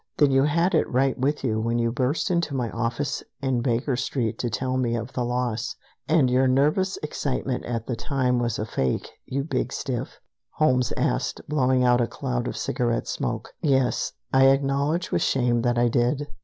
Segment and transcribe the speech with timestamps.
[0.17, 3.95] "Then you had it right with you when you burst into my office in Baker
[3.95, 5.75] Street to tell me of the loss,
[6.07, 10.19] and your nervous excitement at the time was a fake, you big stiff?"
[10.53, 13.53] Holmes asked, blowing out a cloud of cigarette smoke.
[13.61, 14.13] "Yes.
[14.33, 16.25] I acknowledge with shame that I did.